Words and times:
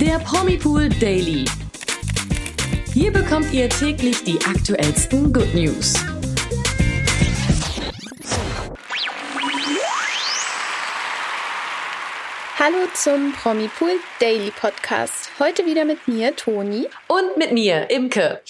Der 0.00 0.20
Promipool 0.20 0.88
Daily. 0.88 1.44
Hier 2.94 3.12
bekommt 3.12 3.52
ihr 3.52 3.68
täglich 3.68 4.22
die 4.22 4.38
aktuellsten 4.46 5.32
Good 5.32 5.52
News. 5.56 5.94
Hallo 12.60 12.76
zum 12.94 13.32
Promipool 13.32 13.90
Daily 14.20 14.52
Podcast. 14.52 15.30
Heute 15.40 15.66
wieder 15.66 15.84
mit 15.84 16.06
mir, 16.06 16.36
Toni. 16.36 16.86
Und 17.08 17.36
mit 17.36 17.50
mir, 17.50 17.90
Imke. 17.90 18.40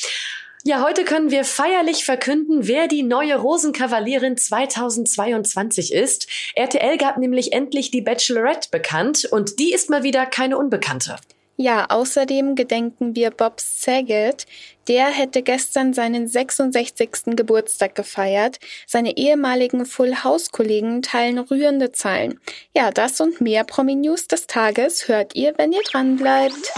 Ja, 0.65 0.83
heute 0.83 1.05
können 1.05 1.31
wir 1.31 1.45
feierlich 1.45 2.05
verkünden, 2.05 2.67
wer 2.67 2.89
die 2.89 3.03
neue 3.03 3.37
Rosenkavalierin 3.37 4.37
2022 4.37 5.95
ist. 5.95 6.29
RTL 6.55 6.99
gab 6.99 7.17
nämlich 7.17 7.55
endlich 7.55 7.91
die 7.91 8.03
Bachelorette 8.03 8.69
bekannt 8.71 9.25
und 9.31 9.59
die 9.59 9.73
ist 9.73 9.89
mal 9.89 10.03
wieder 10.03 10.27
keine 10.27 10.59
Unbekannte. 10.59 11.17
Ja, 11.61 11.87
außerdem 11.89 12.55
gedenken 12.55 13.17
wir 13.17 13.33
Bob 13.33 13.55
Saget. 13.59 14.47
Der 14.87 15.07
hätte 15.07 15.43
gestern 15.43 15.93
seinen 15.93 16.29
66. 16.29 17.35
Geburtstag 17.35 17.97
gefeiert. 17.97 18.61
Seine 18.87 19.17
ehemaligen 19.17 19.85
Full 19.85 20.23
House 20.23 20.53
Kollegen 20.53 21.03
teilen 21.03 21.41
rührende 21.41 21.91
Zeilen. 21.91 22.39
Ja, 22.77 22.93
das 22.93 23.21
und 23.21 23.41
mehr 23.41 23.65
Promi 23.65 23.97
News 23.97 24.29
des 24.29 24.47
Tages 24.47 25.09
hört 25.09 25.35
ihr, 25.35 25.53
wenn 25.57 25.73
ihr 25.73 25.83
dran 25.83 26.17
bleibt. 26.17 26.73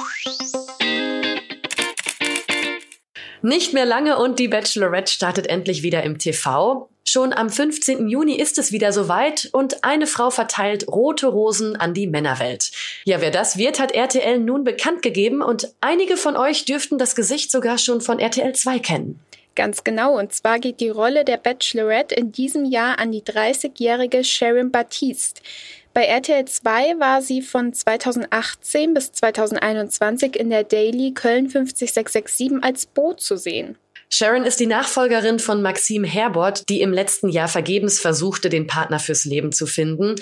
Nicht 3.43 3.74
mehr 3.74 3.85
lange 3.85 4.19
und 4.19 4.38
die 4.38 4.49
Bachelorette 4.49 5.12
startet 5.12 5.47
endlich 5.47 5.83
wieder 5.83 6.02
im 6.05 6.19
TV. 6.19 6.90
Schon 7.13 7.33
am 7.33 7.51
15. 7.51 8.09
Juni 8.09 8.37
ist 8.37 8.57
es 8.57 8.71
wieder 8.71 8.93
soweit 8.93 9.49
und 9.51 9.83
eine 9.83 10.07
Frau 10.07 10.31
verteilt 10.31 10.87
rote 10.87 11.27
Rosen 11.27 11.75
an 11.75 11.93
die 11.93 12.07
Männerwelt. 12.07 12.71
Ja, 13.05 13.21
wer 13.21 13.33
das 13.33 13.59
wird, 13.59 13.81
hat 13.81 13.91
RTL 13.91 14.39
nun 14.39 14.63
bekannt 14.63 15.03
gegeben 15.03 15.43
und 15.43 15.75
einige 15.80 16.17
von 16.17 16.37
euch 16.37 16.67
dürften 16.67 16.99
das 16.99 17.17
Gesicht 17.17 17.51
sogar 17.51 17.79
schon 17.79 18.01
von 18.01 18.21
RTL 18.21 18.55
2 18.55 18.79
kennen. 18.79 19.19
Ganz 19.57 19.83
genau, 19.83 20.17
und 20.17 20.33
zwar 20.33 20.61
geht 20.61 20.79
die 20.79 20.89
Rolle 20.89 21.25
der 21.25 21.39
Bachelorette 21.39 22.15
in 22.15 22.30
diesem 22.30 22.65
Jahr 22.65 23.01
an 23.01 23.11
die 23.11 23.23
30-jährige 23.23 24.23
Sharon 24.23 24.71
Baptiste. 24.71 25.43
Bei 25.93 26.05
RTL 26.05 26.45
2 26.45 27.01
war 27.01 27.23
sie 27.23 27.43
von 27.43 27.73
2018 27.73 28.95
bis 28.95 29.11
2021 29.11 30.37
in 30.37 30.51
der 30.51 30.63
Daily 30.63 31.11
Köln 31.13 31.51
50667 31.51 32.63
als 32.63 32.87
Boot 32.87 33.21
zu 33.21 33.37
sehen. 33.37 33.77
Sharon 34.13 34.45
ist 34.45 34.59
die 34.59 34.66
Nachfolgerin 34.66 35.39
von 35.39 35.63
Maxim 35.63 36.03
Herbert, 36.03 36.69
die 36.69 36.80
im 36.80 36.93
letzten 36.93 37.29
Jahr 37.29 37.47
vergebens 37.47 38.01
versuchte, 38.01 38.49
den 38.49 38.67
Partner 38.67 38.99
fürs 38.99 39.25
Leben 39.25 39.52
zu 39.52 39.67
finden. 39.67 40.17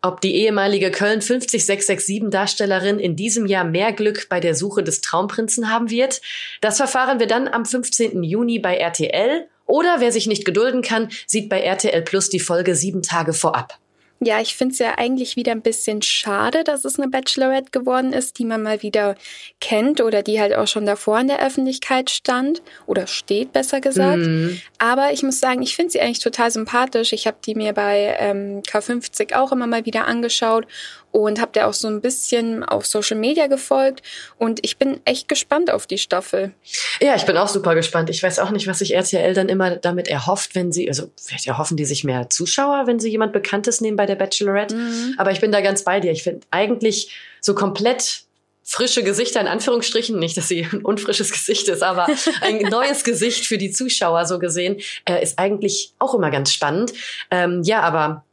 Ob 0.00 0.20
die 0.20 0.36
ehemalige 0.36 0.92
Köln 0.92 1.20
50667 1.20 2.30
Darstellerin 2.30 3.00
in 3.00 3.16
diesem 3.16 3.46
Jahr 3.46 3.64
mehr 3.64 3.92
Glück 3.92 4.28
bei 4.28 4.38
der 4.38 4.54
Suche 4.54 4.84
des 4.84 5.00
Traumprinzen 5.00 5.68
haben 5.68 5.90
wird, 5.90 6.20
das 6.60 6.76
verfahren 6.76 7.18
wir 7.18 7.26
dann 7.26 7.48
am 7.48 7.64
15. 7.64 8.22
Juni 8.22 8.60
bei 8.60 8.76
RTL. 8.76 9.48
Oder 9.66 9.96
wer 9.98 10.12
sich 10.12 10.28
nicht 10.28 10.44
gedulden 10.44 10.82
kann, 10.82 11.08
sieht 11.26 11.48
bei 11.48 11.62
RTL 11.62 12.02
Plus 12.02 12.30
die 12.30 12.40
Folge 12.40 12.76
sieben 12.76 13.02
Tage 13.02 13.32
vorab. 13.32 13.81
Ja, 14.24 14.40
ich 14.40 14.54
finde 14.54 14.72
es 14.72 14.78
ja 14.78 14.98
eigentlich 14.98 15.34
wieder 15.34 15.50
ein 15.50 15.62
bisschen 15.62 16.00
schade, 16.00 16.62
dass 16.62 16.84
es 16.84 16.96
eine 16.96 17.08
Bachelorette 17.08 17.72
geworden 17.72 18.12
ist, 18.12 18.38
die 18.38 18.44
man 18.44 18.62
mal 18.62 18.80
wieder 18.80 19.16
kennt 19.60 20.00
oder 20.00 20.22
die 20.22 20.40
halt 20.40 20.54
auch 20.54 20.68
schon 20.68 20.86
davor 20.86 21.18
in 21.18 21.26
der 21.26 21.44
Öffentlichkeit 21.44 22.08
stand 22.08 22.62
oder 22.86 23.08
steht, 23.08 23.52
besser 23.52 23.80
gesagt. 23.80 24.18
Mhm. 24.18 24.60
Aber 24.78 25.12
ich 25.12 25.24
muss 25.24 25.40
sagen, 25.40 25.62
ich 25.62 25.74
finde 25.74 25.90
sie 25.90 26.00
eigentlich 26.00 26.20
total 26.20 26.52
sympathisch. 26.52 27.12
Ich 27.12 27.26
habe 27.26 27.38
die 27.44 27.56
mir 27.56 27.72
bei 27.72 28.16
ähm, 28.20 28.62
K50 28.62 29.34
auch 29.34 29.50
immer 29.50 29.66
mal 29.66 29.86
wieder 29.86 30.06
angeschaut 30.06 30.68
und 31.12 31.40
habe 31.40 31.52
der 31.52 31.68
auch 31.68 31.74
so 31.74 31.86
ein 31.88 32.00
bisschen 32.00 32.64
auf 32.64 32.86
Social 32.86 33.16
Media 33.16 33.46
gefolgt 33.46 34.02
und 34.38 34.58
ich 34.64 34.78
bin 34.78 35.00
echt 35.04 35.28
gespannt 35.28 35.70
auf 35.70 35.86
die 35.86 35.98
Staffel. 35.98 36.52
Ja, 37.00 37.14
ich 37.14 37.24
bin 37.24 37.36
auch 37.36 37.48
super 37.48 37.74
gespannt. 37.74 38.10
Ich 38.10 38.22
weiß 38.22 38.38
auch 38.40 38.50
nicht, 38.50 38.66
was 38.66 38.80
sich 38.80 38.94
RTL 38.94 39.34
dann 39.34 39.48
immer 39.48 39.76
damit 39.76 40.08
erhofft, 40.08 40.54
wenn 40.54 40.72
sie, 40.72 40.88
also 40.88 41.10
vielleicht 41.16 41.46
erhoffen 41.46 41.76
die 41.76 41.84
sich 41.84 42.02
mehr 42.02 42.28
Zuschauer, 42.30 42.86
wenn 42.86 42.98
sie 42.98 43.10
jemand 43.10 43.32
Bekanntes 43.32 43.80
nehmen 43.80 43.96
bei 43.96 44.06
der 44.06 44.16
Bachelorette. 44.16 44.74
Mhm. 44.74 45.14
Aber 45.18 45.30
ich 45.30 45.40
bin 45.40 45.52
da 45.52 45.60
ganz 45.60 45.84
bei 45.84 46.00
dir. 46.00 46.10
Ich 46.10 46.22
finde 46.22 46.40
eigentlich 46.50 47.12
so 47.40 47.54
komplett 47.54 48.24
frische 48.64 49.02
Gesichter 49.02 49.40
in 49.40 49.48
Anführungsstrichen, 49.48 50.18
nicht, 50.18 50.36
dass 50.36 50.48
sie 50.48 50.66
ein 50.72 50.82
unfrisches 50.82 51.30
Gesicht 51.30 51.68
ist, 51.68 51.82
aber 51.82 52.06
ein 52.40 52.58
neues 52.70 53.04
Gesicht 53.04 53.46
für 53.46 53.58
die 53.58 53.70
Zuschauer 53.70 54.24
so 54.24 54.38
gesehen, 54.38 54.80
äh, 55.04 55.22
ist 55.22 55.38
eigentlich 55.38 55.92
auch 55.98 56.14
immer 56.14 56.30
ganz 56.30 56.52
spannend. 56.52 56.92
Ähm, 57.30 57.62
ja, 57.64 57.80
aber 57.80 58.24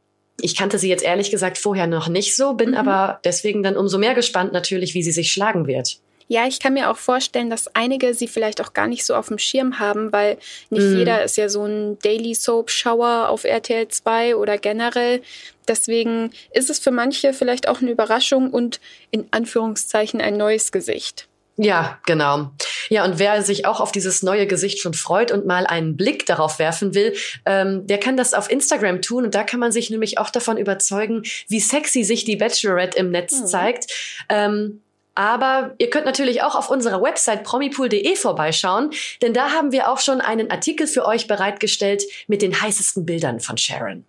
ich 0.42 0.56
kannte 0.56 0.78
sie 0.78 0.88
jetzt 0.88 1.04
ehrlich 1.04 1.30
gesagt 1.30 1.58
vorher 1.58 1.86
noch 1.86 2.08
nicht 2.08 2.36
so, 2.36 2.54
bin 2.54 2.70
mhm. 2.70 2.76
aber 2.76 3.20
deswegen 3.24 3.62
dann 3.62 3.76
umso 3.76 3.98
mehr 3.98 4.14
gespannt 4.14 4.52
natürlich, 4.52 4.94
wie 4.94 5.02
sie 5.02 5.12
sich 5.12 5.32
schlagen 5.32 5.66
wird. 5.66 5.98
Ja, 6.32 6.46
ich 6.46 6.60
kann 6.60 6.74
mir 6.74 6.90
auch 6.90 6.96
vorstellen, 6.96 7.50
dass 7.50 7.74
einige 7.74 8.14
sie 8.14 8.28
vielleicht 8.28 8.60
auch 8.60 8.72
gar 8.72 8.86
nicht 8.86 9.04
so 9.04 9.16
auf 9.16 9.26
dem 9.26 9.38
Schirm 9.38 9.80
haben, 9.80 10.12
weil 10.12 10.38
nicht 10.70 10.86
mm. 10.86 10.98
jeder 10.98 11.24
ist 11.24 11.36
ja 11.36 11.48
so 11.48 11.64
ein 11.64 11.98
Daily 12.04 12.36
Soap 12.36 12.70
Shower 12.70 13.28
auf 13.30 13.42
RTL 13.42 13.88
2 13.88 14.36
oder 14.36 14.56
generell. 14.56 15.22
Deswegen 15.66 16.30
ist 16.52 16.70
es 16.70 16.78
für 16.78 16.92
manche 16.92 17.32
vielleicht 17.32 17.66
auch 17.66 17.80
eine 17.80 17.90
Überraschung 17.90 18.52
und 18.52 18.78
in 19.10 19.26
Anführungszeichen 19.32 20.20
ein 20.20 20.36
neues 20.36 20.70
Gesicht. 20.70 21.26
Ja, 21.62 21.98
genau. 22.06 22.50
Ja, 22.88 23.04
und 23.04 23.18
wer 23.18 23.42
sich 23.42 23.66
auch 23.66 23.80
auf 23.80 23.92
dieses 23.92 24.22
neue 24.22 24.46
Gesicht 24.46 24.78
schon 24.80 24.94
freut 24.94 25.30
und 25.30 25.46
mal 25.46 25.66
einen 25.66 25.94
Blick 25.94 26.24
darauf 26.24 26.58
werfen 26.58 26.94
will, 26.94 27.14
ähm, 27.44 27.86
der 27.86 27.98
kann 27.98 28.16
das 28.16 28.32
auf 28.32 28.50
Instagram 28.50 29.02
tun. 29.02 29.24
Und 29.24 29.34
da 29.34 29.44
kann 29.44 29.60
man 29.60 29.70
sich 29.70 29.90
nämlich 29.90 30.16
auch 30.16 30.30
davon 30.30 30.56
überzeugen, 30.56 31.22
wie 31.48 31.60
sexy 31.60 32.02
sich 32.02 32.24
die 32.24 32.36
Bachelorette 32.36 32.98
im 32.98 33.10
Netz 33.10 33.40
mhm. 33.40 33.46
zeigt. 33.46 33.92
Ähm, 34.30 34.80
aber 35.14 35.74
ihr 35.76 35.90
könnt 35.90 36.06
natürlich 36.06 36.42
auch 36.42 36.54
auf 36.54 36.70
unserer 36.70 37.02
Website 37.02 37.44
promipool.de 37.44 38.16
vorbeischauen, 38.16 38.90
denn 39.20 39.34
da 39.34 39.50
haben 39.50 39.70
wir 39.70 39.90
auch 39.90 39.98
schon 39.98 40.22
einen 40.22 40.50
Artikel 40.50 40.86
für 40.86 41.04
euch 41.04 41.26
bereitgestellt 41.26 42.04
mit 42.26 42.40
den 42.40 42.58
heißesten 42.58 43.04
Bildern 43.04 43.40
von 43.40 43.58
Sharon. 43.58 44.06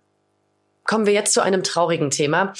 Kommen 0.84 1.04
wir 1.04 1.12
jetzt 1.12 1.34
zu 1.34 1.42
einem 1.42 1.62
traurigen 1.62 2.10
Thema. 2.10 2.54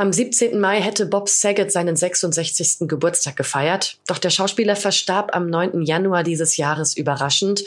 Am 0.00 0.14
17. 0.14 0.58
Mai 0.58 0.80
hätte 0.80 1.04
Bob 1.04 1.28
Saget 1.28 1.70
seinen 1.70 1.94
66. 1.94 2.88
Geburtstag 2.88 3.36
gefeiert, 3.36 3.98
doch 4.06 4.16
der 4.16 4.30
Schauspieler 4.30 4.74
verstarb 4.74 5.36
am 5.36 5.50
9. 5.50 5.82
Januar 5.82 6.22
dieses 6.22 6.56
Jahres 6.56 6.96
überraschend. 6.96 7.64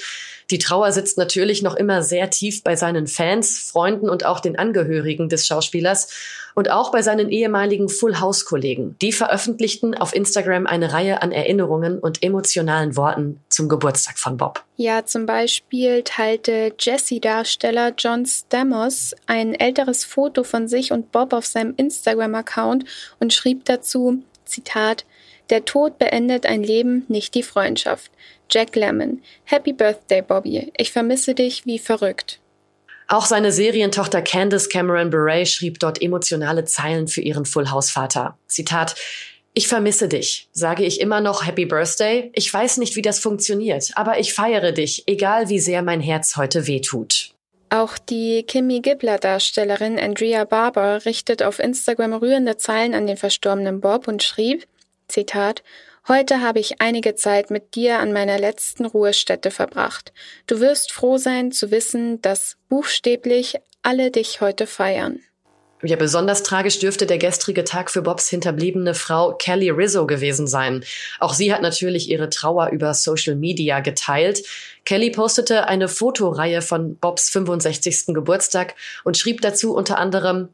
Die 0.52 0.60
Trauer 0.60 0.92
sitzt 0.92 1.18
natürlich 1.18 1.62
noch 1.62 1.76
immer 1.76 2.04
sehr 2.04 2.30
tief 2.30 2.64
bei 2.64 2.76
seinen 2.76 3.08
Fans, 3.08 3.60
Freunden 3.60 4.10
und 4.10 4.26
auch 4.26 4.40
den 4.40 4.58
Angehörigen 4.58 5.30
des 5.30 5.48
Schauspielers 5.48 6.10
und 6.56 6.70
auch 6.70 6.92
bei 6.92 7.02
seinen 7.02 7.30
ehemaligen 7.30 7.90
Full 7.90 8.20
House 8.20 8.46
Kollegen. 8.46 8.96
Die 9.02 9.12
veröffentlichten 9.12 9.96
auf 9.96 10.16
Instagram 10.16 10.68
eine 10.68 10.94
Reihe 10.94 11.22
an 11.22 11.32
Erinnerungen 11.32 12.00
und 12.00 12.22
emotionalen 12.22 12.96
Worten 12.96 13.40
zum 13.50 13.70
Geburtstag 13.70 14.20
von 14.20 14.38
Bob. 14.38 14.64
Ja, 14.78 15.06
zum 15.06 15.26
Beispiel 15.26 16.04
teilte 16.04 16.74
Jesse-Darsteller 16.80 17.94
John 17.98 18.26
Stamos 18.26 19.16
ein 19.26 19.56
älteres 19.56 20.06
Foto 20.06 20.44
von 20.44 20.68
sich 20.68 20.92
und 20.92 21.12
Bob 21.12 21.34
auf 21.34 21.46
seinem 21.46 21.74
Instagram-Account 21.76 22.86
und 23.20 23.34
schrieb 23.34 23.66
dazu, 23.66 24.24
Zitat, 24.46 25.06
der 25.50 25.66
Tod 25.66 25.98
beendet 25.98 26.46
ein 26.46 26.64
Leben, 26.64 27.06
nicht 27.08 27.36
die 27.36 27.44
Freundschaft. 27.44 28.12
Jack 28.50 28.76
Lemmon. 28.76 29.22
Happy 29.46 29.74
Birthday, 29.74 30.22
Bobby. 30.22 30.72
Ich 30.78 30.92
vermisse 30.92 31.34
dich 31.34 31.66
wie 31.66 31.80
verrückt. 31.80 32.40
Auch 33.08 33.26
seine 33.26 33.52
Serientochter 33.52 34.22
Candice 34.22 34.70
Cameron 34.70 35.10
Bure 35.10 35.46
schrieb 35.46 35.80
dort 35.80 36.02
emotionale 36.02 36.66
Zeilen 36.66 37.08
für 37.08 37.22
ihren 37.22 37.46
Full 37.46 37.70
House 37.70 37.90
Vater. 37.90 38.38
Zitat 38.48 38.96
ich 39.56 39.68
vermisse 39.68 40.08
dich, 40.08 40.50
sage 40.52 40.84
ich 40.84 41.00
immer 41.00 41.22
noch 41.22 41.46
Happy 41.46 41.68
Birthday. 41.68 42.32
Ich 42.34 42.52
weiß 42.52 42.78
nicht, 42.78 42.96
wie 42.96 43.04
das 43.04 43.20
funktioniert, 43.20 43.92
aber 43.94 44.18
ich 44.20 44.34
feiere 44.34 44.72
dich, 44.72 45.04
egal 45.06 45.48
wie 45.48 45.60
sehr 45.60 45.84
mein 45.84 46.02
Herz 46.02 46.38
heute 46.38 46.66
wehtut. 46.66 47.34
Auch 47.70 48.00
die 48.00 48.44
Kimmy 48.44 48.82
Gibbler-Darstellerin 48.82 50.00
Andrea 50.00 50.46
Barber 50.46 51.06
richtet 51.06 51.44
auf 51.44 51.60
Instagram 51.60 52.14
rührende 52.14 52.58
Zeilen 52.58 52.96
an 52.96 53.06
den 53.06 53.18
verstorbenen 53.18 53.80
Bob 53.80 54.08
und 54.08 54.24
schrieb, 54.24 54.66
Zitat, 55.08 55.64
Heute 56.06 56.42
habe 56.42 56.60
ich 56.60 56.82
einige 56.82 57.16
Zeit 57.16 57.50
mit 57.50 57.76
dir 57.76 58.00
an 58.00 58.12
meiner 58.12 58.38
letzten 58.38 58.86
Ruhestätte 58.86 59.52
verbracht. 59.52 60.12
Du 60.48 60.60
wirst 60.60 60.92
froh 60.92 61.18
sein 61.18 61.54
zu 61.54 61.72
wissen, 61.72 62.22
dass 62.22 62.58
buchstäblich 62.68 63.56
alle 63.84 64.12
dich 64.12 64.42
heute 64.42 64.68
feiern. 64.68 65.22
Ja, 65.82 65.96
besonders 65.96 66.44
tragisch 66.44 66.80
dürfte 66.80 67.06
der 67.06 67.18
gestrige 67.18 67.64
Tag 67.64 67.90
für 67.90 68.02
Bobs 68.02 68.30
hinterbliebene 68.30 68.94
Frau 68.96 69.34
Kelly 69.34 69.70
Rizzo 69.70 70.06
gewesen 70.06 70.48
sein. 70.48 70.84
Auch 71.20 71.34
sie 71.34 71.54
hat 71.54 71.62
natürlich 71.62 72.10
ihre 72.10 72.30
Trauer 72.30 72.70
über 72.70 72.94
Social 72.94 73.36
Media 73.36 73.80
geteilt. 73.80 74.44
Kelly 74.86 75.10
postete 75.10 75.68
eine 75.68 75.88
Fotoreihe 75.88 76.62
von 76.62 76.98
Bobs 76.98 77.30
65. 77.30 78.08
Geburtstag 78.08 78.76
und 79.06 79.18
schrieb 79.18 79.42
dazu 79.42 79.74
unter 79.74 79.98
anderem, 79.98 80.50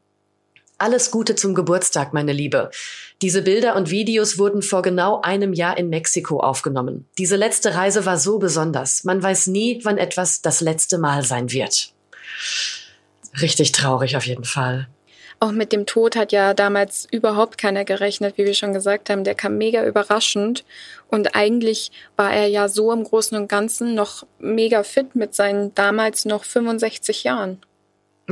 alles 0.80 1.10
Gute 1.10 1.34
zum 1.34 1.54
Geburtstag, 1.54 2.12
meine 2.12 2.32
Liebe. 2.32 2.70
Diese 3.22 3.42
Bilder 3.42 3.76
und 3.76 3.90
Videos 3.90 4.38
wurden 4.38 4.62
vor 4.62 4.82
genau 4.82 5.20
einem 5.20 5.52
Jahr 5.52 5.76
in 5.76 5.88
Mexiko 5.88 6.40
aufgenommen. 6.40 7.06
Diese 7.18 7.36
letzte 7.36 7.74
Reise 7.74 8.06
war 8.06 8.18
so 8.18 8.38
besonders. 8.38 9.04
Man 9.04 9.22
weiß 9.22 9.48
nie, 9.48 9.80
wann 9.84 9.98
etwas 9.98 10.40
das 10.40 10.60
letzte 10.60 10.98
Mal 10.98 11.22
sein 11.22 11.52
wird. 11.52 11.92
Richtig 13.40 13.72
traurig 13.72 14.16
auf 14.16 14.26
jeden 14.26 14.44
Fall. 14.44 14.88
Auch 15.42 15.52
mit 15.52 15.72
dem 15.72 15.86
Tod 15.86 16.16
hat 16.16 16.32
ja 16.32 16.52
damals 16.52 17.08
überhaupt 17.10 17.56
keiner 17.56 17.86
gerechnet, 17.86 18.36
wie 18.36 18.44
wir 18.44 18.52
schon 18.52 18.74
gesagt 18.74 19.08
haben. 19.08 19.24
Der 19.24 19.34
kam 19.34 19.56
mega 19.56 19.86
überraschend. 19.86 20.64
Und 21.08 21.34
eigentlich 21.34 21.90
war 22.16 22.30
er 22.30 22.46
ja 22.46 22.68
so 22.68 22.92
im 22.92 23.04
Großen 23.04 23.38
und 23.38 23.48
Ganzen 23.48 23.94
noch 23.94 24.26
mega 24.38 24.82
fit 24.82 25.16
mit 25.16 25.34
seinen 25.34 25.74
damals 25.74 26.26
noch 26.26 26.44
65 26.44 27.24
Jahren. 27.24 27.58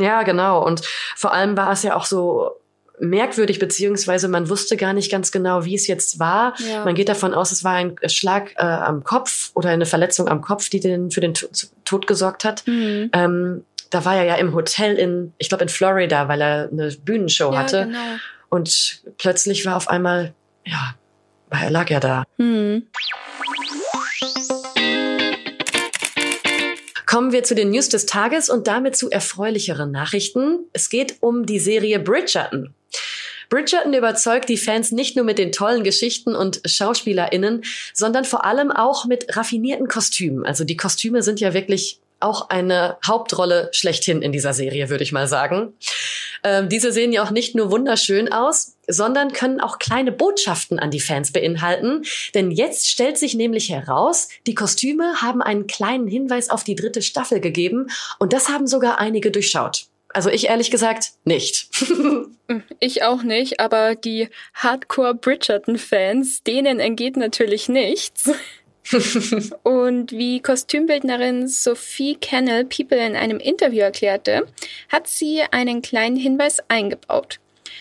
Ja, 0.01 0.23
genau. 0.23 0.65
Und 0.65 0.83
vor 1.17 1.33
allem 1.33 1.57
war 1.57 1.73
es 1.73 1.83
ja 1.83 1.97
auch 1.97 2.05
so 2.05 2.53
merkwürdig, 3.01 3.59
beziehungsweise 3.59 4.29
man 4.29 4.49
wusste 4.49 4.77
gar 4.77 4.93
nicht 4.93 5.11
ganz 5.11 5.31
genau, 5.33 5.65
wie 5.65 5.75
es 5.75 5.87
jetzt 5.87 6.19
war. 6.19 6.55
Ja. 6.59 6.85
Man 6.85 6.95
geht 6.95 7.09
davon 7.09 7.35
aus, 7.35 7.53
es 7.53 7.65
war 7.65 7.75
ein 7.75 7.97
Schlag 8.07 8.53
äh, 8.57 8.65
am 8.65 9.05
Kopf 9.05 9.51
oder 9.55 9.71
eine 9.71 9.87
Verletzung 9.87 10.29
am 10.29 10.41
Kopf, 10.41 10.69
die 10.69 10.81
den, 10.81 11.11
für 11.11 11.21
den 11.21 11.35
Tod 11.85 12.07
gesorgt 12.07 12.45
hat. 12.45 12.67
Mhm. 12.67 13.11
Ähm, 13.13 13.65
da 13.91 14.05
war 14.05 14.17
er 14.17 14.25
ja 14.25 14.35
im 14.35 14.55
Hotel 14.55 14.97
in, 14.97 15.33
ich 15.39 15.49
glaube 15.49 15.63
in 15.63 15.69
Florida, 15.69 16.29
weil 16.29 16.41
er 16.41 16.69
eine 16.71 16.91
Bühnenshow 16.91 17.53
ja, 17.53 17.59
hatte. 17.59 17.87
Genau. 17.87 17.99
Und 18.51 19.03
plötzlich 19.19 19.65
war 19.67 19.77
auf 19.77 19.89
einmal, 19.89 20.35
ja, 20.65 20.95
er 21.51 21.71
lag 21.71 21.89
ja 21.91 22.01
da. 22.01 22.25
Mhm. 22.37 22.87
Kommen 27.09 27.33
wir 27.33 27.43
zu 27.43 27.55
den 27.55 27.71
News 27.71 27.89
des 27.89 28.05
Tages 28.05 28.51
und 28.51 28.67
damit 28.67 28.95
zu 28.95 29.11
erfreulicheren 29.11 29.91
Nachrichten. 29.91 30.67
Es 30.75 30.91
geht 30.91 31.17
um 31.21 31.47
die 31.47 31.59
Serie 31.59 32.01
Bridgerton. 32.01 32.75
Bridgerton 33.49 33.95
überzeugt 33.95 34.51
die 34.51 34.59
Fans 34.59 34.93
nicht 34.93 35.17
nur 35.17 35.25
mit 35.25 35.39
den 35.39 35.51
tollen 35.51 35.85
Geschichten 35.85 36.37
und 36.37 36.61
SchauspielerInnen, 36.67 37.65
sondern 37.95 38.27
vor 38.27 38.45
allem 38.45 38.71
auch 38.71 39.07
mit 39.07 39.35
raffinierten 39.35 39.89
Kostümen. 39.89 40.45
Also 40.45 40.65
die 40.65 40.77
Kostüme 40.77 41.23
sind 41.23 41.41
ja 41.41 41.55
wirklich 41.55 41.99
auch 42.21 42.51
eine 42.51 42.99
Hauptrolle 43.07 43.71
schlechthin 43.73 44.21
in 44.21 44.33
dieser 44.33 44.53
Serie, 44.53 44.91
würde 44.91 45.05
ich 45.05 45.13
mal 45.13 45.29
sagen. 45.29 45.73
Ähm, 46.45 46.69
diese 46.69 46.93
sehen 46.93 47.13
ja 47.13 47.23
auch 47.23 47.31
nicht 47.31 47.55
nur 47.55 47.71
wunderschön 47.71 48.33
aus, 48.33 48.77
sondern 48.87 49.33
können 49.33 49.61
auch 49.61 49.79
kleine 49.79 50.13
Botschaften 50.13 50.79
an 50.79 50.91
die 50.91 51.01
Fans 51.01 51.33
beinhalten. 51.33 52.05
Denn 52.35 52.51
jetzt 52.51 52.89
stellt 52.89 53.19
sich 53.19 53.35
nämlich 53.35 53.69
heraus, 53.71 54.29
die 54.47 54.55
Kostüme 54.55 55.21
haben 55.21 55.43
einen 55.43 55.67
kleinen 55.67 56.09
Hinweis 56.09 56.51
auf 56.51 56.65
die 56.65 56.75
dritte 56.75 57.03
Staffel 57.03 57.41
gegeben 57.41 57.89
und 58.19 58.33
das 58.33 58.49
haben 58.49 58.67
sogar 58.67 58.99
einige 58.99 59.31
durchschaut. 59.31 59.87
Also 60.11 60.31
ich 60.31 60.47
ehrlich 60.47 60.71
gesagt 60.71 61.13
nicht. 61.25 61.69
ich 62.81 63.03
auch 63.03 63.23
nicht, 63.23 63.61
aber 63.61 63.95
die 63.95 64.29
Hardcore 64.55 65.15
Bridgerton-Fans, 65.15 66.43
denen 66.45 66.81
entgeht 66.81 67.17
natürlich 67.17 67.69
nichts. 67.69 68.31
und 69.65 70.13
wie 70.13 70.41
Kostümbildnerin 70.41 71.49
Sophie 71.49 72.17
Kennel 72.17 72.65
People 72.65 73.05
in 73.05 73.17
einem 73.17 73.39
Interview 73.39 73.81
erklärte, 73.81 74.47
hat 74.89 75.07
sie 75.09 75.43
einen 75.51 75.83
kleinen 75.83 76.17
Hinweis 76.17 76.59
eingebaut. 76.69 77.39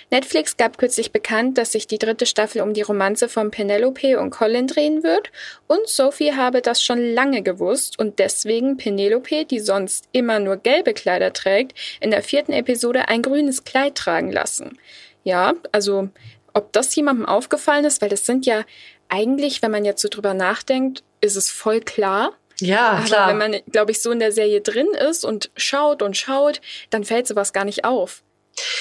Netflix 0.10 0.58
gab 0.58 0.78
kürzlich 0.78 1.12
bekannt, 1.12 1.58
dass 1.58 1.74
sich 1.74 1.88
die 1.88 1.98
dritte 1.98 2.26
Staffel 2.26 2.62
um 2.62 2.74
die 2.74 2.82
Romanze 2.82 3.28
von 3.28 3.52
Penelope 3.52 4.20
und 4.20 4.30
Colin 4.30 4.68
drehen 4.68 5.04
wird 5.04 5.32
und 5.68 5.88
Sophie 5.88 6.34
habe 6.34 6.62
das 6.62 6.82
schon 6.82 7.14
lange 7.14 7.42
gewusst 7.42 8.00
und 8.00 8.20
deswegen 8.20 8.78
Penelope, 8.78 9.46
die 9.46 9.60
sonst 9.60 10.08
immer 10.12 10.40
nur 10.40 10.58
gelbe 10.58 10.94
Kleider 10.94 11.34
trägt, 11.34 11.78
in 12.00 12.12
der 12.12 12.24
vierten 12.24 12.54
Episode 12.54 13.10
ein 13.10 13.22
grünes 13.22 13.64
Kleid 13.64 13.96
tragen 13.96 14.32
lassen. 14.32 14.78
Ja, 15.24 15.56
also 15.74 16.10
ob 16.54 16.74
das 16.74 16.96
jemandem 16.96 17.26
aufgefallen 17.26 17.86
ist, 17.86 18.02
weil 18.02 18.10
das 18.10 18.26
sind 18.26 18.46
ja 18.46 18.64
eigentlich, 19.10 19.62
wenn 19.62 19.72
man 19.72 19.86
jetzt 19.86 20.02
so 20.02 20.10
drüber 20.10 20.34
nachdenkt, 20.34 21.04
ist 21.22 21.36
es 21.36 21.50
voll 21.50 21.82
klar. 21.82 22.34
Ja, 22.60 22.90
Aber 22.90 23.04
klar. 23.06 23.30
wenn 23.30 23.38
man, 23.38 23.56
glaube 23.72 23.92
ich, 23.92 24.02
so 24.02 24.12
in 24.12 24.20
der 24.20 24.32
Serie 24.32 24.62
drin 24.62 24.88
ist 25.10 25.24
und 25.24 25.52
schaut 25.56 26.02
und 26.02 26.18
schaut, 26.18 26.62
dann 26.90 27.04
fällt 27.04 27.28
sowas 27.28 27.54
gar 27.54 27.66
nicht 27.66 27.86
auf. 27.86 28.24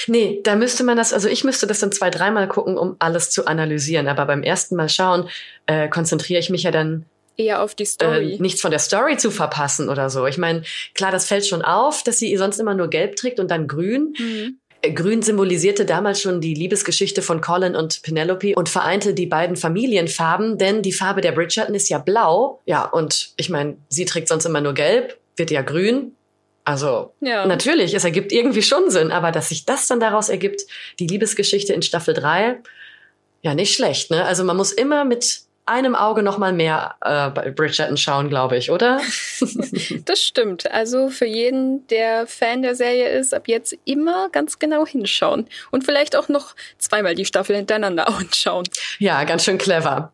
Nee, 0.07 0.41
da 0.43 0.55
müsste 0.55 0.83
man 0.83 0.97
das, 0.97 1.13
also 1.13 1.29
ich 1.29 1.43
müsste 1.43 1.67
das 1.67 1.79
dann 1.79 1.91
zwei, 1.91 2.09
dreimal 2.09 2.47
gucken, 2.47 2.77
um 2.77 2.95
alles 2.97 3.29
zu 3.29 3.45
analysieren. 3.45 4.07
Aber 4.07 4.25
beim 4.25 4.41
ersten 4.41 4.75
Mal 4.75 4.89
schauen, 4.89 5.29
äh, 5.67 5.87
konzentriere 5.87 6.39
ich 6.39 6.49
mich 6.49 6.63
ja 6.63 6.71
dann 6.71 7.05
eher 7.35 7.61
auf 7.61 7.75
die 7.75 7.85
Story. 7.85 8.33
Äh, 8.33 8.41
nichts 8.41 8.61
von 8.61 8.71
der 8.71 8.79
Story 8.79 9.17
zu 9.17 9.29
verpassen 9.29 9.89
oder 9.89 10.09
so. 10.09 10.25
Ich 10.25 10.39
meine, 10.39 10.63
klar, 10.95 11.11
das 11.11 11.27
fällt 11.27 11.45
schon 11.45 11.61
auf, 11.61 12.03
dass 12.03 12.17
sie 12.17 12.35
sonst 12.37 12.59
immer 12.59 12.73
nur 12.73 12.89
gelb 12.89 13.15
trägt 13.15 13.39
und 13.39 13.51
dann 13.51 13.67
grün. 13.67 14.15
Mhm. 14.17 14.59
Äh, 14.81 14.91
grün 14.91 15.21
symbolisierte 15.21 15.85
damals 15.85 16.21
schon 16.21 16.41
die 16.41 16.53
Liebesgeschichte 16.53 17.21
von 17.21 17.41
Colin 17.41 17.75
und 17.75 18.01
Penelope 18.03 18.53
und 18.55 18.69
vereinte 18.69 19.13
die 19.13 19.25
beiden 19.25 19.55
Familienfarben, 19.55 20.57
denn 20.57 20.81
die 20.81 20.93
Farbe 20.93 21.21
der 21.21 21.31
Bridgerton 21.31 21.75
ist 21.75 21.89
ja 21.89 21.97
blau. 21.97 22.61
Ja, 22.65 22.85
und 22.85 23.31
ich 23.37 23.49
meine, 23.49 23.77
sie 23.89 24.05
trägt 24.05 24.27
sonst 24.27 24.45
immer 24.45 24.61
nur 24.61 24.73
gelb, 24.73 25.17
wird 25.35 25.51
ja 25.51 25.61
grün. 25.61 26.13
Also 26.63 27.13
ja. 27.21 27.45
natürlich, 27.45 27.93
es 27.93 28.03
ergibt 28.03 28.33
irgendwie 28.33 28.61
schon 28.61 28.89
Sinn, 28.89 29.11
aber 29.11 29.31
dass 29.31 29.49
sich 29.49 29.65
das 29.65 29.87
dann 29.87 30.01
daraus 30.01 30.27
ergibt, 30.27 30.63
die 30.99 31.07
Liebesgeschichte 31.07 31.71
in 31.71 31.81
Staffel 31.81 32.13
3, 32.13 32.59
ja, 33.41 33.53
nicht 33.53 33.73
schlecht, 33.73 34.11
ne? 34.11 34.25
Also 34.25 34.43
man 34.43 34.57
muss 34.57 34.73
immer 34.73 35.05
mit 35.05 35.46
einem 35.67 35.95
Auge 35.95 36.23
noch 36.23 36.37
mal 36.37 36.53
mehr 36.53 36.95
äh, 37.01 37.29
bei 37.29 37.51
Bridgerton 37.51 37.97
schauen, 37.97 38.29
glaube 38.29 38.57
ich, 38.57 38.71
oder? 38.71 39.01
das 40.05 40.21
stimmt. 40.21 40.69
Also 40.71 41.09
für 41.09 41.25
jeden, 41.25 41.85
der 41.87 42.27
Fan 42.27 42.61
der 42.61 42.75
Serie 42.75 43.09
ist, 43.09 43.33
ab 43.33 43.47
jetzt 43.47 43.75
immer 43.85 44.29
ganz 44.29 44.59
genau 44.59 44.85
hinschauen 44.85 45.47
und 45.71 45.83
vielleicht 45.83 46.15
auch 46.15 46.29
noch 46.29 46.55
zweimal 46.77 47.15
die 47.15 47.25
Staffel 47.25 47.55
hintereinander 47.55 48.07
anschauen. 48.17 48.67
Ja, 48.99 49.23
ganz 49.23 49.43
schön 49.43 49.57
clever. 49.57 50.11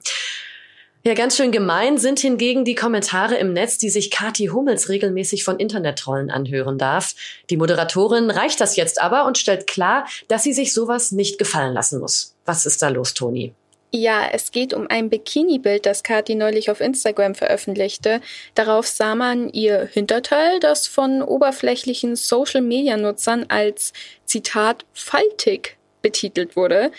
Ja, 1.06 1.16
ganz 1.16 1.36
schön 1.36 1.52
gemein 1.52 1.98
sind 1.98 2.22
hingegen 2.22 2.64
die 2.64 2.76
Kommentare 2.76 3.36
im 3.36 3.52
Netz, 3.52 3.78
die 3.78 3.90
sich 3.90 4.10
Kati 4.10 4.46
Hummels 4.48 4.88
regelmäßig 4.88 5.44
von 5.44 5.60
Internettrollen 5.60 6.32
anhören 6.32 6.78
darf. 6.78 7.14
Die 7.50 7.58
Moderatorin 7.58 8.32
reicht 8.32 8.62
das 8.62 8.78
jetzt 8.78 9.02
aber 9.02 9.26
und 9.26 9.38
stellt 9.38 9.68
klar, 9.68 10.08
dass 10.30 10.44
sie 10.44 10.54
sich 10.54 10.74
sowas 10.74 11.12
nicht 11.12 11.38
gefallen 11.38 11.74
lassen 11.74 12.00
muss. 12.00 12.36
Was 12.46 12.66
ist 12.66 12.82
da 12.82 12.88
los, 12.88 13.14
Toni? 13.14 13.54
Ja, 13.96 14.28
es 14.32 14.52
geht 14.52 14.74
um 14.74 14.88
ein 14.90 15.12
Bikini-Bild, 15.12 15.86
das 15.86 16.02
Kathi 16.02 16.34
neulich 16.34 16.72
auf 16.72 16.82
Instagram 16.82 17.36
veröffentlichte. 17.36 18.22
Darauf 18.56 18.88
sah 18.88 19.14
man 19.14 19.50
ihr 19.50 19.86
Hinterteil, 19.86 20.60
das 20.60 20.88
von 20.88 21.22
oberflächlichen 21.22 22.16
Social-Media-Nutzern 22.16 23.46
als 23.50 23.94
Zitat 24.26 24.86
faltig 24.94 25.78
betitelt 26.02 26.56
wurde 26.56 26.92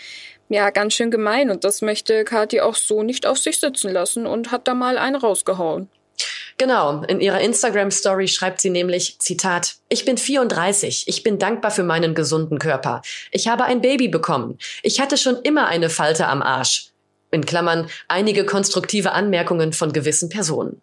ja, 0.49 0.69
ganz 0.69 0.93
schön 0.93 1.11
gemein 1.11 1.49
und 1.49 1.63
das 1.63 1.81
möchte 1.81 2.23
Kathi 2.23 2.61
auch 2.61 2.75
so 2.75 3.03
nicht 3.03 3.25
auf 3.25 3.37
sich 3.37 3.59
sitzen 3.59 3.91
lassen 3.91 4.27
und 4.27 4.51
hat 4.51 4.67
da 4.67 4.73
mal 4.73 4.97
einen 4.97 5.15
rausgehauen. 5.15 5.89
Genau, 6.57 7.03
in 7.03 7.19
ihrer 7.19 7.41
Instagram-Story 7.41 8.29
schreibt 8.29 8.61
sie 8.61 8.69
nämlich, 8.69 9.19
Zitat, 9.19 9.75
ich 9.89 10.05
bin 10.05 10.17
34, 10.17 11.07
ich 11.07 11.21
bin 11.21 11.37
dankbar 11.37 11.71
für 11.71 11.83
meinen 11.83 12.15
gesunden 12.15 12.59
Körper. 12.59 13.01
Ich 13.31 13.49
habe 13.49 13.65
ein 13.65 13.81
Baby 13.81 14.07
bekommen. 14.07 14.57
Ich 14.81 15.01
hatte 15.01 15.17
schon 15.17 15.35
immer 15.43 15.67
eine 15.67 15.89
Falte 15.89 16.27
am 16.27 16.41
Arsch. 16.41 16.91
In 17.31 17.45
Klammern 17.45 17.89
einige 18.07 18.45
konstruktive 18.45 19.11
Anmerkungen 19.11 19.73
von 19.73 19.91
gewissen 19.91 20.29
Personen. 20.29 20.81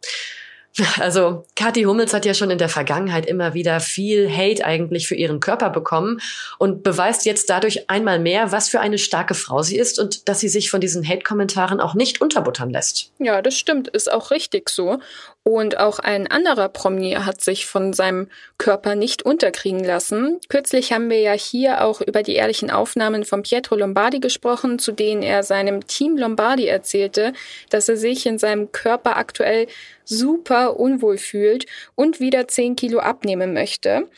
Also 0.98 1.44
Kathi 1.54 1.82
Hummels 1.82 2.14
hat 2.14 2.24
ja 2.24 2.32
schon 2.32 2.50
in 2.50 2.58
der 2.58 2.68
Vergangenheit 2.68 3.26
immer 3.26 3.52
wieder 3.52 3.80
viel 3.80 4.30
Hate 4.30 4.64
eigentlich 4.64 5.06
für 5.06 5.14
ihren 5.14 5.40
Körper 5.40 5.68
bekommen 5.68 6.20
und 6.58 6.82
beweist 6.82 7.26
jetzt 7.26 7.50
dadurch 7.50 7.90
einmal 7.90 8.18
mehr, 8.18 8.52
was 8.52 8.68
für 8.68 8.80
eine 8.80 8.98
starke 8.98 9.34
Frau 9.34 9.62
sie 9.62 9.76
ist 9.76 9.98
und 9.98 10.28
dass 10.28 10.40
sie 10.40 10.48
sich 10.48 10.70
von 10.70 10.80
diesen 10.80 11.06
Hate-Kommentaren 11.06 11.80
auch 11.80 11.94
nicht 11.94 12.20
unterbuttern 12.20 12.70
lässt. 12.70 13.12
Ja, 13.18 13.42
das 13.42 13.56
stimmt, 13.58 13.88
ist 13.88 14.10
auch 14.10 14.30
richtig 14.30 14.70
so. 14.70 14.98
Und 15.44 15.78
auch 15.78 15.98
ein 15.98 16.30
anderer 16.30 16.68
Promi 16.68 17.16
hat 17.18 17.40
sich 17.40 17.66
von 17.66 17.92
seinem 17.92 18.28
Körper 18.58 18.94
nicht 18.94 19.24
unterkriegen 19.24 19.82
lassen. 19.82 20.38
Kürzlich 20.48 20.92
haben 20.92 21.10
wir 21.10 21.20
ja 21.20 21.32
hier 21.32 21.84
auch 21.84 22.00
über 22.00 22.22
die 22.22 22.36
ehrlichen 22.36 22.70
Aufnahmen 22.70 23.24
von 23.24 23.42
Pietro 23.42 23.74
Lombardi 23.74 24.20
gesprochen, 24.20 24.78
zu 24.78 24.92
denen 24.92 25.22
er 25.22 25.42
seinem 25.42 25.84
Team 25.88 26.16
Lombardi 26.16 26.66
erzählte, 26.66 27.32
dass 27.70 27.88
er 27.88 27.96
sich 27.96 28.24
in 28.24 28.38
seinem 28.38 28.70
Körper 28.70 29.16
aktuell 29.16 29.66
super 30.12 30.78
unwohl 30.78 31.18
fühlt 31.18 31.66
und 31.94 32.20
wieder 32.20 32.46
10 32.46 32.76
Kilo 32.76 33.00
abnehmen 33.00 33.52
möchte. 33.52 34.08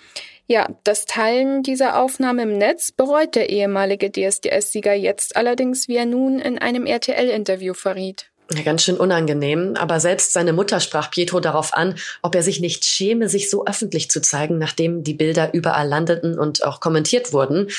Ja, 0.46 0.68
das 0.84 1.06
Teilen 1.06 1.62
dieser 1.62 1.98
Aufnahme 1.98 2.42
im 2.42 2.58
Netz 2.58 2.92
bereut 2.92 3.34
der 3.34 3.48
ehemalige 3.48 4.10
DSDS-Sieger 4.10 4.92
jetzt 4.92 5.36
allerdings, 5.36 5.88
wie 5.88 5.96
er 5.96 6.04
nun 6.04 6.38
in 6.38 6.58
einem 6.58 6.84
RTL-Interview 6.84 7.72
verriet. 7.72 8.30
Ja, 8.52 8.62
ganz 8.62 8.82
schön 8.82 8.98
unangenehm, 8.98 9.74
aber 9.74 10.00
selbst 10.00 10.34
seine 10.34 10.52
Mutter 10.52 10.80
sprach 10.80 11.10
Pietro 11.10 11.40
darauf 11.40 11.72
an, 11.72 11.94
ob 12.20 12.34
er 12.34 12.42
sich 12.42 12.60
nicht 12.60 12.84
schäme, 12.84 13.30
sich 13.30 13.48
so 13.48 13.64
öffentlich 13.64 14.10
zu 14.10 14.20
zeigen, 14.20 14.58
nachdem 14.58 15.02
die 15.02 15.14
Bilder 15.14 15.54
überall 15.54 15.88
landeten 15.88 16.38
und 16.38 16.62
auch 16.62 16.80
kommentiert 16.80 17.32
wurden. 17.32 17.70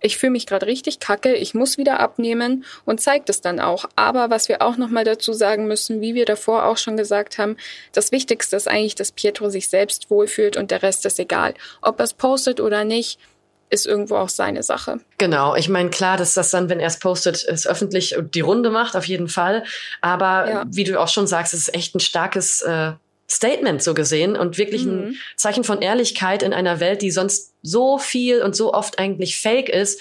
ich 0.00 0.16
fühle 0.16 0.32
mich 0.32 0.46
gerade 0.46 0.64
richtig 0.64 0.98
kacke, 0.98 1.34
ich 1.34 1.52
muss 1.52 1.76
wieder 1.76 2.00
abnehmen 2.00 2.64
und 2.86 2.98
zeigt 2.98 3.28
es 3.28 3.42
dann 3.42 3.60
auch. 3.60 3.84
Aber 3.94 4.30
was 4.30 4.48
wir 4.48 4.62
auch 4.62 4.78
nochmal 4.78 5.04
dazu 5.04 5.34
sagen 5.34 5.66
müssen, 5.66 6.00
wie 6.00 6.14
wir 6.14 6.24
davor 6.24 6.64
auch 6.64 6.78
schon 6.78 6.96
gesagt 6.96 7.36
haben, 7.36 7.58
das 7.92 8.10
Wichtigste 8.10 8.56
ist 8.56 8.68
eigentlich, 8.68 8.94
dass 8.94 9.12
Pietro 9.12 9.50
sich 9.50 9.68
selbst 9.68 10.10
wohlfühlt 10.10 10.56
und 10.56 10.70
der 10.70 10.82
Rest 10.82 11.04
ist 11.04 11.20
egal. 11.20 11.52
Ob 11.82 12.00
er 12.00 12.04
es 12.04 12.14
postet 12.14 12.58
oder 12.58 12.84
nicht, 12.84 13.20
ist 13.68 13.84
irgendwo 13.84 14.16
auch 14.16 14.30
seine 14.30 14.62
Sache. 14.62 15.00
Genau, 15.18 15.54
ich 15.56 15.68
meine, 15.68 15.90
klar, 15.90 16.16
dass 16.16 16.32
das 16.32 16.50
dann, 16.50 16.70
wenn 16.70 16.80
er 16.80 16.86
es 16.86 17.00
postet, 17.00 17.44
es 17.46 17.66
öffentlich 17.66 18.16
die 18.32 18.40
Runde 18.40 18.70
macht, 18.70 18.96
auf 18.96 19.04
jeden 19.04 19.28
Fall. 19.28 19.64
Aber 20.00 20.48
ja. 20.48 20.64
wie 20.68 20.84
du 20.84 20.98
auch 20.98 21.08
schon 21.08 21.26
sagst, 21.26 21.52
es 21.52 21.68
ist 21.68 21.74
echt 21.74 21.94
ein 21.94 22.00
starkes 22.00 22.62
äh, 22.62 22.92
Statement 23.30 23.82
so 23.82 23.94
gesehen 23.94 24.36
und 24.36 24.58
wirklich 24.58 24.84
mhm. 24.84 24.92
ein 24.92 25.16
Zeichen 25.36 25.64
von 25.64 25.80
Ehrlichkeit 25.80 26.42
in 26.42 26.52
einer 26.52 26.80
Welt, 26.80 27.02
die 27.02 27.10
sonst 27.10 27.52
so 27.62 27.98
viel 27.98 28.42
und 28.42 28.54
so 28.54 28.74
oft 28.74 28.98
eigentlich 28.98 29.38
fake 29.38 29.68
ist, 29.68 30.00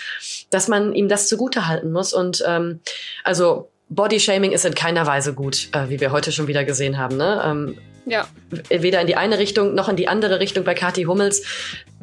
dass 0.49 0.67
man 0.67 0.93
ihm 0.93 1.07
das 1.07 1.27
zugute 1.27 1.67
halten 1.67 1.91
muss. 1.91 2.13
Und 2.13 2.43
ähm, 2.45 2.81
also 3.23 3.69
Bodyshaming 3.89 4.51
ist 4.51 4.65
in 4.65 4.75
keiner 4.75 5.05
Weise 5.05 5.33
gut, 5.33 5.69
äh, 5.71 5.89
wie 5.89 5.99
wir 5.99 6.11
heute 6.11 6.31
schon 6.31 6.47
wieder 6.47 6.65
gesehen 6.65 6.97
haben. 6.97 7.17
Ne? 7.17 7.41
Ähm, 7.45 7.77
ja. 8.05 8.27
Weder 8.69 8.99
in 8.99 9.07
die 9.07 9.15
eine 9.15 9.39
Richtung 9.39 9.73
noch 9.75 9.87
in 9.87 9.95
die 9.95 10.07
andere 10.07 10.39
Richtung 10.39 10.63
bei 10.65 10.73
Kathi 10.73 11.03
Hummels. 11.03 11.43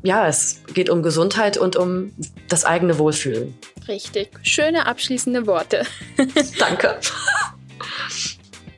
Ja, 0.02 0.26
es 0.26 0.62
geht 0.72 0.88
um 0.88 1.02
Gesundheit 1.02 1.58
und 1.58 1.76
um 1.76 2.12
das 2.48 2.64
eigene 2.64 2.98
Wohlfühlen. 2.98 3.54
Richtig. 3.86 4.30
Schöne 4.42 4.86
abschließende 4.86 5.46
Worte. 5.46 5.84
Danke. 6.58 6.98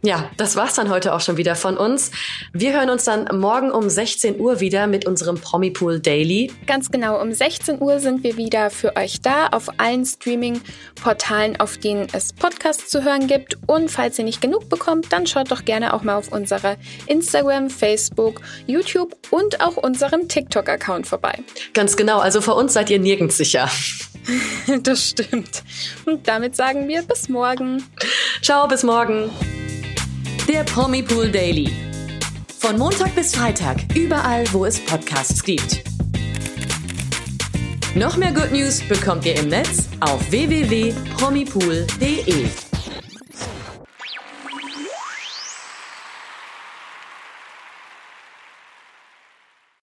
Ja, 0.04 0.28
das 0.36 0.56
war's 0.56 0.74
dann 0.74 0.90
heute 0.90 1.14
auch 1.14 1.20
schon 1.20 1.36
wieder 1.36 1.54
von 1.54 1.76
uns. 1.76 2.10
Wir 2.52 2.72
hören 2.72 2.90
uns 2.90 3.04
dann 3.04 3.28
morgen 3.38 3.70
um 3.70 3.88
16 3.88 4.40
Uhr 4.40 4.58
wieder 4.58 4.88
mit 4.88 5.06
unserem 5.06 5.40
Promipool 5.40 6.00
Daily. 6.00 6.50
Ganz 6.66 6.90
genau, 6.90 7.22
um 7.22 7.32
16 7.32 7.80
Uhr 7.80 8.00
sind 8.00 8.24
wir 8.24 8.36
wieder 8.36 8.70
für 8.70 8.96
euch 8.96 9.20
da 9.20 9.46
auf 9.48 9.68
allen 9.78 10.04
Streaming-Portalen, 10.04 11.60
auf 11.60 11.78
denen 11.78 12.08
es 12.12 12.32
Podcasts 12.32 12.90
zu 12.90 13.04
hören 13.04 13.28
gibt. 13.28 13.56
Und 13.68 13.92
falls 13.92 14.18
ihr 14.18 14.24
nicht 14.24 14.40
genug 14.40 14.68
bekommt, 14.68 15.12
dann 15.12 15.28
schaut 15.28 15.52
doch 15.52 15.64
gerne 15.64 15.94
auch 15.94 16.02
mal 16.02 16.16
auf 16.16 16.32
unserer 16.32 16.78
Instagram, 17.06 17.70
Facebook, 17.70 18.40
YouTube 18.66 19.14
und 19.30 19.60
auch 19.60 19.76
unserem 19.76 20.26
TikTok-Account 20.26 21.06
vorbei. 21.06 21.38
Ganz 21.74 21.96
genau, 21.96 22.18
also 22.18 22.40
vor 22.40 22.56
uns 22.56 22.72
seid 22.72 22.90
ihr 22.90 22.98
nirgends 22.98 23.36
sicher. 23.36 23.70
das 24.82 25.10
stimmt. 25.10 25.62
Und 26.06 26.26
damit 26.26 26.56
sagen 26.56 26.88
wir 26.88 27.02
bis 27.02 27.28
morgen. 27.28 27.84
Ciao, 28.42 28.66
bis 28.66 28.82
morgen. 28.82 29.30
Der 30.48 30.64
Promi 30.64 31.02
Pool 31.02 31.30
Daily. 31.30 31.70
Von 32.58 32.76
Montag 32.76 33.14
bis 33.14 33.32
Freitag, 33.34 33.76
überall, 33.94 34.44
wo 34.52 34.64
es 34.64 34.84
Podcasts 34.84 35.42
gibt. 35.42 35.84
Noch 37.94 38.16
mehr 38.16 38.32
Good 38.32 38.50
News 38.50 38.80
bekommt 38.88 39.24
ihr 39.24 39.36
im 39.36 39.48
Netz 39.48 39.88
auf 40.00 40.20
www.promipool.de. 40.30 42.61